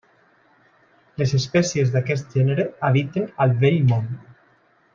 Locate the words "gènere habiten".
2.39-3.29